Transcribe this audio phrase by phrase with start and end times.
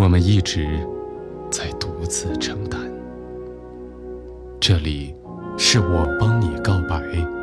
[0.00, 0.66] 我们一直
[1.50, 2.80] 在独自承担。
[4.58, 5.14] 这里
[5.58, 7.39] 是我帮你告白。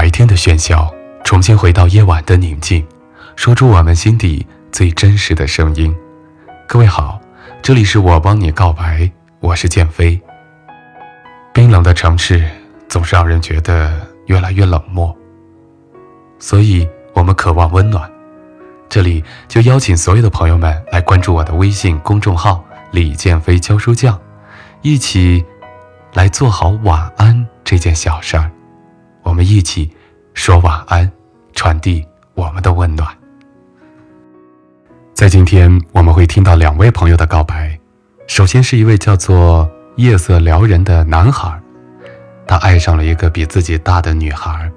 [0.00, 0.90] 白天的喧嚣，
[1.24, 2.82] 重新回到夜晚的宁静，
[3.36, 5.94] 说出我们心底最真实的声音。
[6.66, 7.20] 各位好，
[7.60, 10.18] 这里是我帮你告白，我是建飞。
[11.52, 12.48] 冰冷的城市
[12.88, 13.92] 总是让人觉得
[14.24, 15.14] 越来越冷漠，
[16.38, 18.10] 所以我们渴望温暖。
[18.88, 24.18] 这里就邀请所有的朋友们来关注我的微信公众号“李建飞教书匠”，
[24.80, 25.44] 一起
[26.14, 28.50] 来做好晚安这件小事儿。
[29.30, 29.88] 我们一起
[30.34, 31.08] 说晚安，
[31.52, 32.04] 传递
[32.34, 33.16] 我们的温暖。
[35.14, 37.78] 在今天，我们会听到两位朋友的告白。
[38.26, 41.56] 首先是一位叫做夜色撩人的男孩，
[42.44, 44.68] 他爱上了一个比自己大的女孩，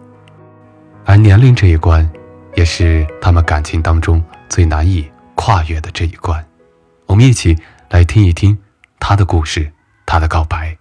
[1.03, 2.07] 而年龄这一关，
[2.53, 6.45] 也是他们感情当中最难以跨越的这一关。
[7.07, 7.57] 我们一起
[7.89, 8.55] 来听一听
[8.99, 9.73] 他的故事，
[10.05, 10.77] 他的告白。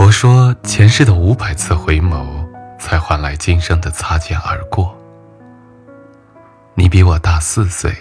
[0.00, 2.26] 佛说，前世的五百次回眸，
[2.78, 4.96] 才换来今生的擦肩而过。
[6.72, 7.94] 你比我大四岁，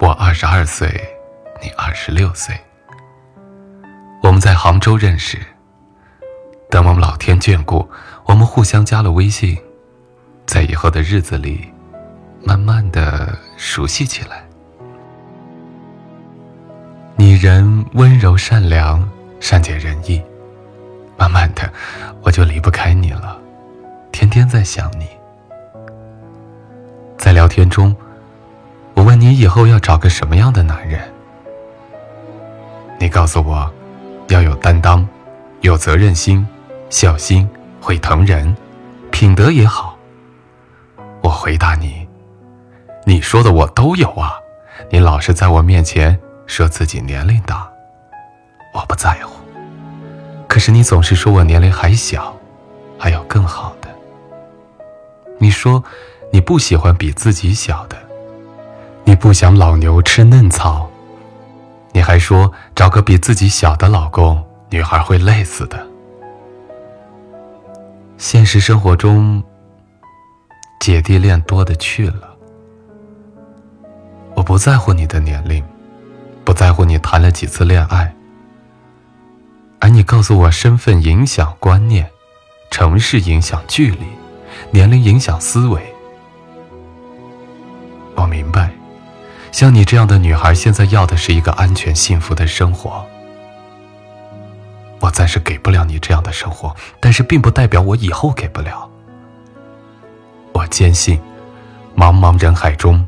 [0.00, 0.88] 我二十二岁，
[1.62, 2.52] 你二十六岁。
[4.24, 5.38] 我们在杭州认识，
[6.68, 7.88] 等我们老天眷顾，
[8.24, 9.56] 我们互相加了微信，
[10.46, 11.72] 在以后的日子里，
[12.44, 14.44] 慢慢的熟悉起来。
[17.14, 20.20] 你人温柔善良，善解人意。
[21.22, 21.72] 慢慢的，
[22.20, 23.38] 我就离不开你了，
[24.10, 25.06] 天天在想你。
[27.16, 27.94] 在聊天中，
[28.94, 31.00] 我问你以后要找个什么样的男人，
[32.98, 33.72] 你告诉我，
[34.30, 35.06] 要有担当，
[35.60, 36.44] 有责任心，
[36.90, 37.48] 孝心，
[37.80, 38.56] 会疼人，
[39.12, 39.96] 品德也好。
[41.22, 42.08] 我回答你，
[43.04, 44.32] 你说的我都有啊，
[44.90, 46.18] 你老是在我面前
[46.48, 47.70] 说自己年龄大，
[48.74, 49.16] 我不在。
[50.62, 52.32] 是你总是说我年龄还小，
[52.96, 53.88] 还有更好的。
[55.40, 55.82] 你说
[56.30, 57.96] 你不喜欢比自己小的，
[59.02, 60.88] 你不想老牛吃嫩草。
[61.90, 64.40] 你还说找个比自己小的老公，
[64.70, 65.84] 女孩会累死的。
[68.16, 69.42] 现实生活中，
[70.78, 72.36] 姐弟恋多的去了。
[74.36, 75.60] 我不在乎你的年龄，
[76.44, 78.14] 不在乎你谈了几次恋爱。
[79.82, 82.08] 而你告诉我，身份影响观念，
[82.70, 84.04] 城市影响距离，
[84.70, 85.82] 年龄影响思维。
[88.14, 88.70] 我明白，
[89.50, 93.04] 像你这样的女孩，现在要的是一个安全幸福的生活。
[95.00, 98.88] 我暂时给不了你这样的生活，但是并不代表我以后给不了。
[100.52, 101.20] 我坚信，
[101.96, 103.04] 茫茫人海中，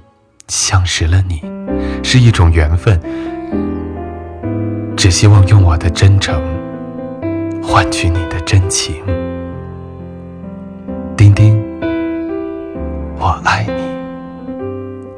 [0.48, 1.40] 相识了你，
[2.02, 3.00] 是一种缘分。
[4.96, 6.42] 只希望用我的真诚。
[7.66, 9.02] 换取你的真情，
[11.16, 11.61] 丁丁，
[13.19, 13.72] 我爱你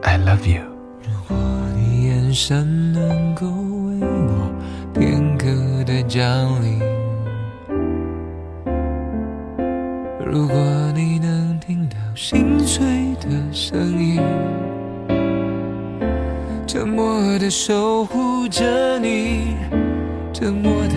[0.03, 0.63] ，I love you。
[1.75, 4.51] 你眼神能够为我
[4.95, 5.47] 片刻
[5.85, 6.25] 的降
[6.63, 6.81] 临。
[10.25, 10.57] 如果
[10.95, 14.21] 你能听到心碎的声音，
[16.67, 19.57] 沉默的守护着你，
[20.33, 20.95] 沉默的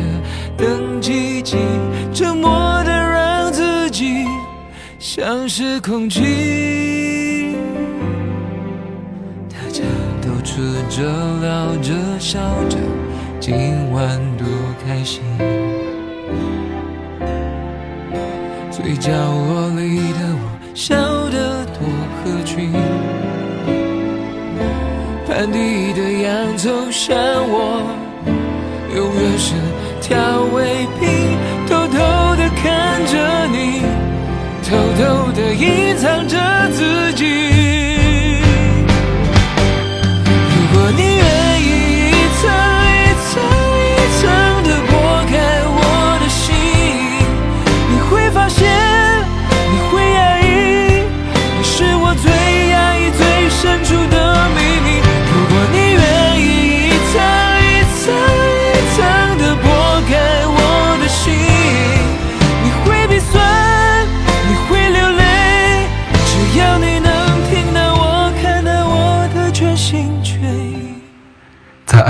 [0.60, 1.56] 等奇迹，
[2.14, 2.52] 沉默
[2.84, 4.26] 的让自己
[5.00, 7.56] 像是空气。
[9.48, 9.82] 大家
[10.22, 11.02] 都吃着
[11.40, 12.78] 聊着笑着，
[13.40, 14.46] 今晚多
[14.86, 15.24] 开心。
[18.70, 20.98] 最角落里的我，笑
[21.30, 22.74] 得多合群。
[25.26, 27.16] 盘底的洋葱像
[27.48, 27.82] 我，
[28.94, 29.54] 永远是
[30.10, 31.38] 调味品。
[31.68, 31.98] 偷偷
[32.36, 33.84] 的看着你，
[34.68, 36.38] 偷偷的隐藏着
[36.72, 37.69] 自己。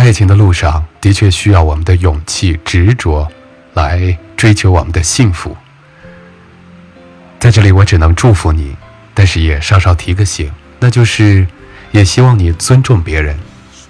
[0.09, 3.31] 爱情的路上，的确需要我们的勇气、执着，
[3.75, 5.56] 来追求我们的幸福。
[7.39, 8.75] 在这里，我只能祝福你，
[9.13, 11.45] 但是也稍稍提个醒，那就是，
[11.91, 13.38] 也希望你尊重别人，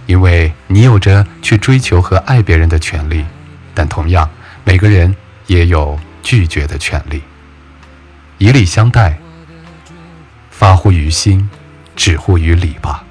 [0.08, 3.24] 因为你有着去追求和爱别人的权利，
[3.74, 4.30] 但同样，
[4.66, 5.16] 每个人
[5.48, 7.24] 也有拒绝的权利。
[8.40, 9.18] 以礼相待，
[10.52, 11.50] 发乎于心，
[11.96, 13.06] 止乎于礼吧。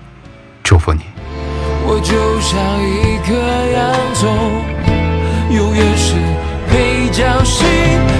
[0.62, 1.00] 祝福你。
[2.00, 3.34] 就像一颗
[3.72, 4.28] 洋葱，
[5.50, 6.14] 永远是
[6.68, 7.64] 配角戏。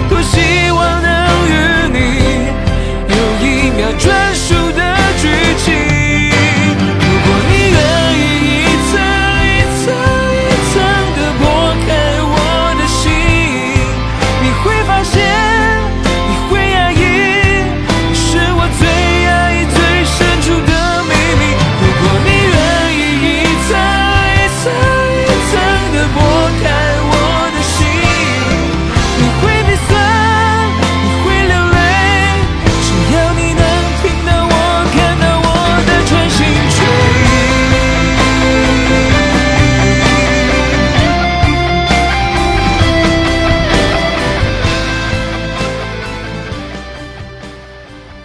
[0.08, 1.08] 多希望能
[1.48, 1.52] 与
[1.92, 1.98] 你
[3.08, 3.80] 有一秒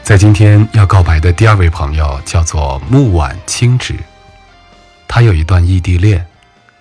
[0.03, 3.97] 在今天要告白的第二位朋友叫做木婉清芷，
[5.07, 6.27] 他有一段异地恋，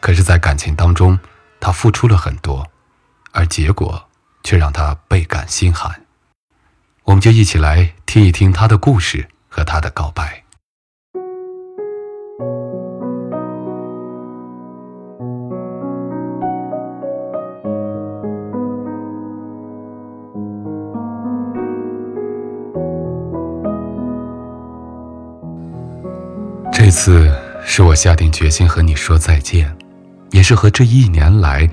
[0.00, 1.16] 可是，在感情当中，
[1.60, 2.66] 他付出了很多，
[3.30, 4.08] 而结果
[4.42, 6.02] 却让他倍感心寒。
[7.04, 10.41] 我们就一起来听一听他的故事和他的告白。
[26.92, 27.34] 次
[27.64, 29.74] 是我下定决心和你说再见，
[30.30, 31.68] 也是和这一年来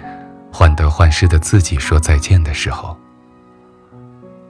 [0.52, 2.98] 患得患失的自己说再见的时候。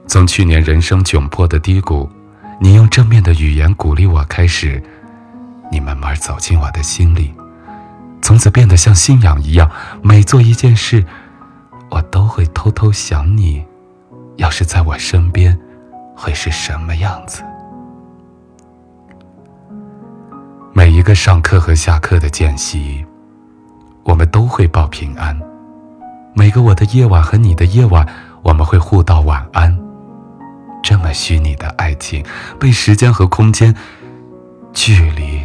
[0.06, 2.08] 从去年人生窘迫的低谷，
[2.60, 4.82] 你用正面的语言鼓励我开始，
[5.70, 7.34] 你慢慢走进我的心里，
[8.22, 9.70] 从此变得像信仰一样，
[10.02, 11.04] 每做一件事，
[11.90, 13.64] 我都会偷偷想你。
[14.36, 15.58] 要是在我身边，
[16.16, 17.42] 会是什么样子？
[20.72, 23.04] 每一个上课和下课的间隙，
[24.04, 25.38] 我们都会报平安。
[26.32, 28.06] 每个我的夜晚和你的夜晚，
[28.42, 29.76] 我们会互道晚安。
[30.80, 32.24] 这么虚拟的爱情，
[32.58, 33.74] 被时间和空间、
[34.72, 35.42] 距离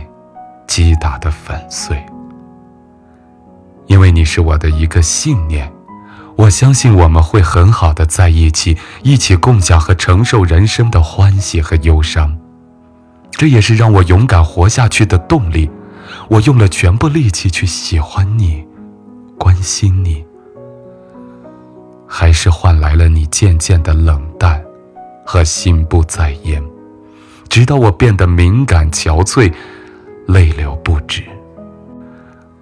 [0.68, 2.02] 击打的粉碎。
[3.88, 5.72] 因为你是我的一个信念，
[6.36, 12.38] 我相信我们会很好的在一起，一起共享和承受人生的欢喜和忧伤。
[13.38, 15.70] 这也是让我勇敢活下去的动力。
[16.30, 18.66] 我用了全部力气去喜欢你，
[19.38, 20.24] 关心你，
[22.08, 24.64] 还是换来了你渐渐的冷淡
[25.26, 26.64] 和心不在焉，
[27.50, 29.52] 直到我变得敏感憔悴，
[30.28, 31.24] 泪流不止。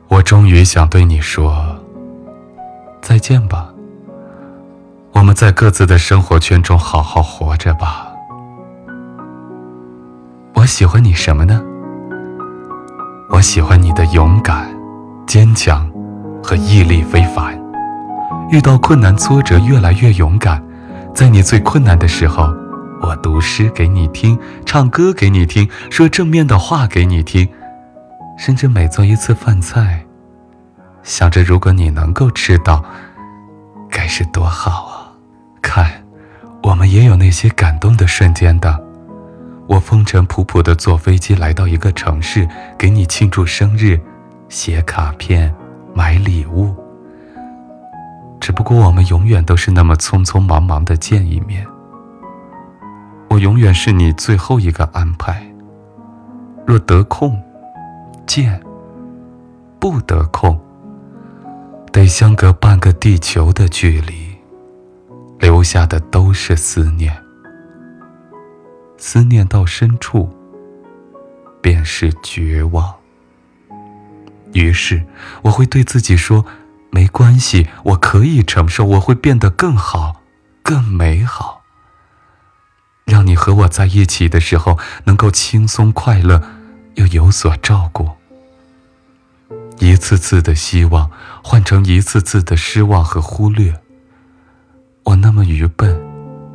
[0.07, 1.77] 我终于想对你说
[3.01, 3.69] 再见吧。
[5.11, 8.12] 我们在各自的生活圈中好好活着吧。
[10.55, 11.61] 我喜欢你什么呢？
[13.29, 14.69] 我喜欢你的勇敢、
[15.25, 15.91] 坚强
[16.43, 17.59] 和毅力非凡。
[18.51, 20.63] 遇到困难挫折，越来越勇敢。
[21.13, 22.53] 在你最困难的时候，
[23.01, 27.47] 我读诗给你听，唱歌给你听，说正面的话给你听。
[28.37, 30.05] 甚至每做一次饭菜，
[31.01, 32.83] 想着如果你能够吃到，
[33.89, 35.11] 该是多好啊！
[35.61, 36.03] 看，
[36.63, 38.82] 我们也有那些感动的瞬间的。
[39.67, 43.99] 我风尘仆仆的坐飞机来到一个城市，给你庆祝生日，
[44.49, 45.53] 写卡片，
[45.93, 46.75] 买礼物。
[48.41, 51.65] 只不过我们永远都是那么匆匆忙忙的见一面。
[53.29, 55.41] 我永远是你最后一个安排。
[56.67, 57.41] 若得空，
[58.27, 58.59] 见；
[59.79, 60.59] 不得空，
[61.91, 64.37] 得相隔半个地球的距离，
[65.39, 67.22] 留下的都是思念。
[69.05, 70.33] 思念到深处，
[71.61, 72.95] 便是绝望。
[74.53, 75.03] 于是
[75.41, 76.45] 我会对自己说。
[76.89, 80.21] 没关系，我可以承受，我会变得更好，
[80.61, 81.63] 更美好。
[83.05, 86.41] 让你和我在一起的时候，能够轻松快乐，
[86.93, 88.11] 又有所照顾。
[89.79, 91.09] 一次次的希望
[91.43, 93.81] 换成一次次的失望和忽略。
[95.05, 95.99] 我那么愚笨，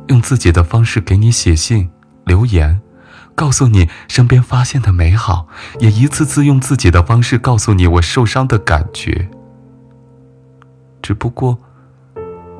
[0.07, 1.91] 用自己的方式给你写信、
[2.29, 2.79] 留言，
[3.33, 5.47] 告诉你身边发现的美好，
[5.79, 9.27] 也一次次用自己的方式告诉你我受伤的感觉。
[11.01, 11.57] 只不过，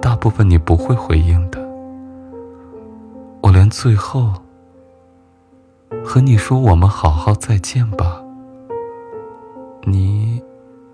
[0.02, 1.60] 大部分你不会回应的。
[3.44, 4.34] 我连最后
[6.04, 8.24] 和你说“我们好好再见吧”，
[9.86, 10.42] 你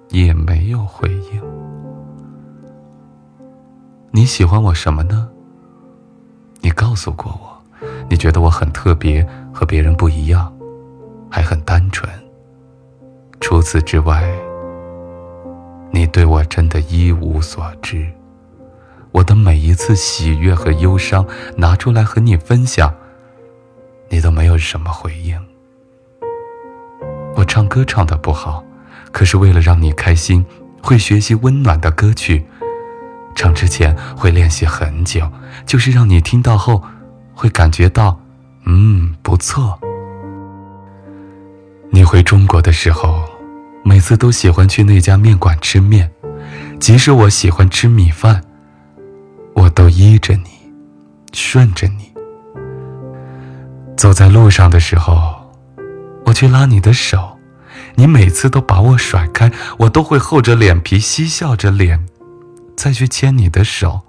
[0.10, 1.42] 也没有回应。
[4.12, 5.30] 你喜欢我什么呢？
[6.60, 7.55] 你告诉过我，
[8.10, 10.54] 你觉得我很特别，和别人不一样，
[11.30, 12.10] 还很单纯。
[13.40, 14.24] 除此之外。
[15.92, 18.06] 你对我真的一无所知，
[19.12, 22.94] 我的每一次喜悦和忧伤拿出来和你分享，
[24.10, 25.40] 你都没有什么回应。
[27.34, 28.62] 我唱歌唱的不好，
[29.14, 30.46] 可是为了让你开心，
[30.84, 32.46] 会学习温暖的歌曲，
[33.34, 35.32] 唱之前会练习很久，
[35.66, 36.84] 就是让你听到后
[37.36, 38.20] 会感觉到，
[38.66, 39.78] 嗯，不错。
[41.92, 43.24] 你回中国的时候。
[43.88, 46.12] 每次都喜欢去那家面馆吃面，
[46.80, 48.42] 即使我喜欢吃米饭，
[49.54, 50.50] 我都依着你，
[51.32, 52.12] 顺着你。
[53.96, 55.36] 走在路上的时候，
[56.26, 57.38] 我去拉你的手，
[57.94, 62.08] 你每次都把我甩开，我都会厚着脸皮，嬉笑着脸，
[62.76, 64.02] 再去牵你的手，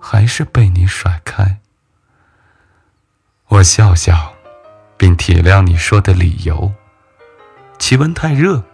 [0.00, 1.58] 还是被你甩开。
[3.48, 4.32] 我笑笑，
[4.96, 6.72] 并体谅你说的理由。
[7.78, 8.64] 气温太热，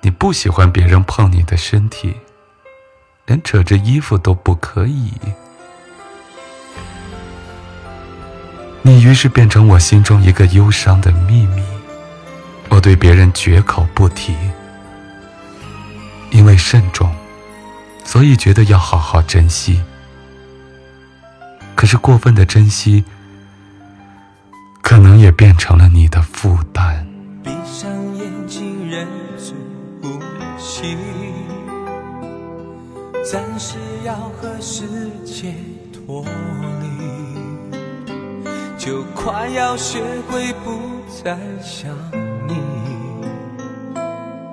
[0.00, 2.16] 你不喜欢别人碰你的身体，
[3.26, 5.12] 连扯着衣服都不可以。
[8.82, 11.62] 你于是变成我心中一个忧伤的秘密，
[12.68, 14.36] 我对别人绝口不提，
[16.30, 17.14] 因为慎重，
[18.04, 19.80] 所以觉得要好好珍惜。
[21.92, 23.04] 是过分的珍惜，
[24.80, 27.06] 可能也变成了你的负担。
[27.44, 29.06] 闭上眼睛，忍
[29.36, 29.52] 住
[30.00, 30.18] 呼
[30.58, 30.96] 吸
[33.30, 34.86] 暂时要和世
[35.22, 35.54] 界
[35.92, 36.24] 脱
[36.80, 37.76] 离，
[38.78, 40.80] 就快要学会不
[41.22, 41.94] 再想
[42.48, 42.56] 你，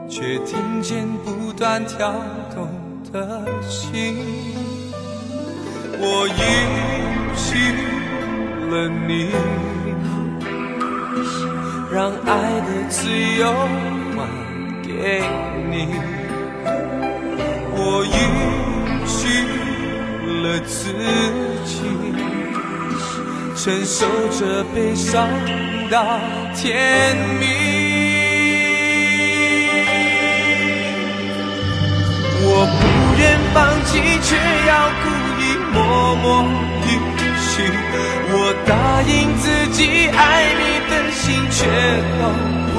[0.10, 2.13] 却听见不断跳
[2.53, 2.67] 动
[3.13, 4.17] 的心。
[6.01, 7.48] 我允去
[8.69, 8.74] 了
[9.08, 9.31] 你，
[11.91, 12.29] 让爱
[12.62, 12.98] 的自
[13.39, 13.41] 由
[14.15, 14.17] 还
[14.84, 14.89] 给
[15.69, 15.74] 你。
[17.81, 18.12] 我允
[19.08, 19.17] 许
[20.43, 20.77] 了自
[21.65, 21.72] 己，
[23.55, 23.98] 承受
[24.38, 25.27] 着悲伤
[25.89, 26.19] 到
[26.55, 27.48] 天明。
[32.41, 32.46] 我
[32.79, 32.81] 不
[33.19, 33.22] 愿
[33.53, 33.91] 放弃，
[34.22, 34.27] 却
[34.67, 34.72] 要
[35.03, 35.05] 故
[35.41, 35.43] 意
[35.74, 35.77] 默
[36.15, 36.27] 默
[38.32, 38.72] 我答
[39.04, 40.20] 应自己爱
[40.60, 41.58] 你的心，却
[42.20, 42.22] 都
[42.72, 42.75] 不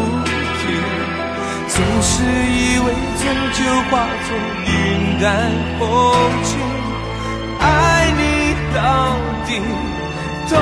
[0.58, 0.62] 提。
[1.68, 2.86] 总是以为
[3.20, 3.22] 终
[3.52, 3.58] 究
[3.88, 3.92] 化
[4.26, 4.28] 作
[4.66, 4.68] 云
[5.20, 5.24] 淡
[5.78, 5.80] 风
[6.44, 6.48] 轻，
[7.60, 7.64] 爱
[8.16, 8.20] 你
[8.74, 8.78] 到
[9.46, 9.48] 底
[10.48, 10.52] 痛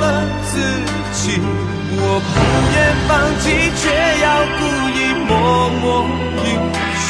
[0.00, 0.04] 了
[0.44, 0.52] 自
[1.12, 1.40] 己。
[1.90, 2.36] 我不
[2.74, 2.76] 愿
[3.08, 3.10] 放
[3.40, 3.44] 弃，
[3.76, 3.82] 却
[4.22, 4.26] 要
[4.58, 4.60] 故
[4.94, 5.30] 意默
[5.80, 5.82] 默
[6.44, 6.46] 允
[6.96, 7.08] 许。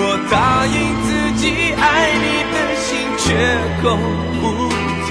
[0.00, 0.32] 我答
[0.66, 1.08] 应自
[1.40, 1.42] 己
[1.74, 1.82] 爱
[2.14, 2.86] 你的心
[3.18, 3.26] 却
[3.82, 3.84] 口
[4.40, 4.42] 不
[5.06, 5.10] 停，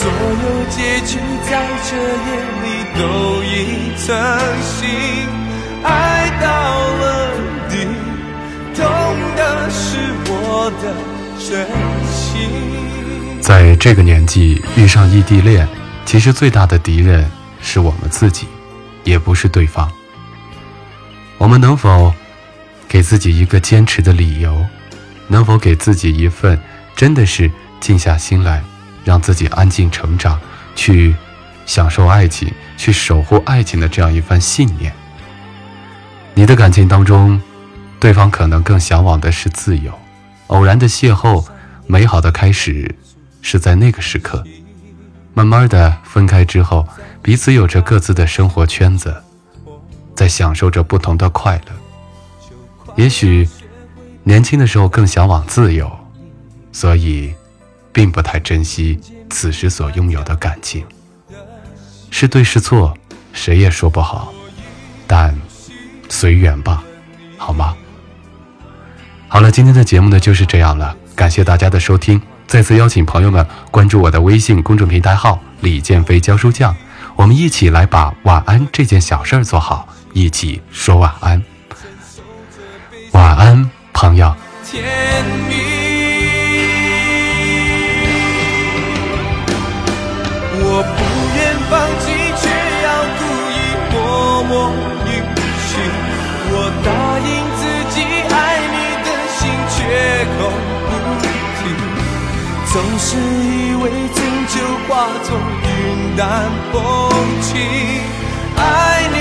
[0.00, 0.60] 所有。
[0.70, 2.28] 结局在这夜
[2.62, 2.66] 里
[2.96, 3.00] 都
[3.42, 4.16] 已成
[4.62, 4.88] 型，
[5.82, 6.46] 爱到
[7.00, 7.04] 了
[7.68, 7.74] 底，
[8.74, 8.80] 痛
[9.36, 10.94] 的是我的
[11.38, 11.68] 真
[12.08, 13.40] 心。
[13.42, 15.68] 在这个年纪遇上异地恋，
[16.06, 17.30] 其实最大的敌人
[17.60, 18.46] 是我们自己，
[19.04, 19.90] 也不是对方。
[21.36, 22.14] 我们能否
[22.88, 24.64] 给自己一个坚持的理由？
[25.28, 26.58] 能否给自己一份
[26.96, 28.62] 真的是静下心来，
[29.04, 30.38] 让自己安静成长？
[30.76, 31.14] 去
[31.66, 34.92] 享受爱情，去守护爱情的这样一番信念。
[36.32, 37.40] 你的感情当中，
[37.98, 39.92] 对方可能更向往的是自由。
[40.46, 41.44] 偶然的邂逅，
[41.86, 42.94] 美好的开始，
[43.42, 44.42] 是在那个时刻。
[45.34, 46.88] 慢慢的分开之后，
[47.20, 49.14] 彼此有着各自的生活圈子，
[50.14, 52.94] 在享受着不同的快乐。
[52.96, 53.48] 也许
[54.24, 55.90] 年轻的时候更向往自由，
[56.72, 57.34] 所以
[57.92, 58.98] 并不太珍惜。
[59.32, 60.84] 此时所拥有的感情，
[62.10, 62.92] 是对是错，
[63.32, 64.32] 谁也说不好，
[65.06, 65.38] 但
[66.08, 66.82] 随缘吧，
[67.38, 67.76] 好吗？
[69.28, 76.74] 好了，今天的节目呢就是这样了，感谢大家的收听，再次邀请朋友们关注我的微信公众平台号“李建飞教书匠”，
[77.14, 81.40] 我们一起来把晚安这件小事儿做好，一起说晚安，
[83.12, 84.34] 晚安，朋友。
[105.00, 106.78] 化作云淡风
[107.40, 107.48] 轻。
[108.54, 109.16] 爱你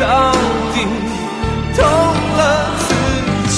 [0.00, 0.32] 到
[0.74, 0.76] 底，
[1.76, 1.78] 痛
[2.36, 2.40] 了
[2.80, 2.90] 自
[3.48, 3.56] 己。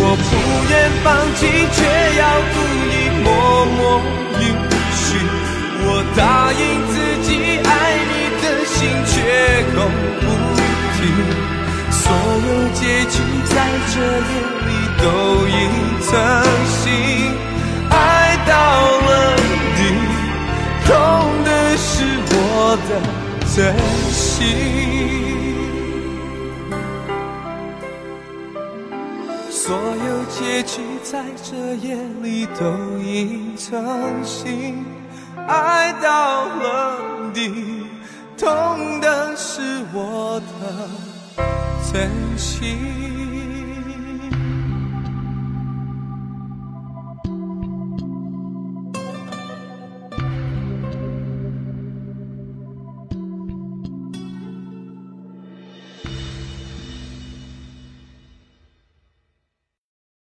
[0.00, 0.30] 我不
[0.70, 0.72] 愿
[1.04, 1.40] 放弃，
[1.76, 1.78] 却
[2.16, 2.56] 要故
[2.88, 3.26] 意默
[3.76, 3.78] 默
[4.40, 4.42] 允
[4.96, 5.06] 许。
[5.84, 6.20] 我答
[6.56, 6.96] 应自
[7.28, 7.28] 己
[7.68, 7.70] 爱
[8.08, 9.12] 你的心却
[9.74, 9.76] 口
[10.22, 10.26] 不
[10.96, 10.96] 提，
[11.92, 12.00] 所
[12.48, 13.52] 有结局在
[13.92, 13.94] 这
[14.32, 14.32] 夜
[14.64, 14.68] 里
[15.02, 15.04] 都
[15.52, 15.52] 已
[16.08, 16.10] 成
[16.80, 16.88] 型，
[22.70, 23.00] 我的
[23.56, 23.74] 真
[24.12, 24.44] 心。
[29.48, 32.66] 所有结局在这夜里都
[32.98, 34.84] 已成型。
[35.46, 37.00] 爱到了
[37.32, 37.86] 底，
[38.36, 39.62] 痛的是
[39.94, 40.90] 我的
[41.90, 43.27] 真心。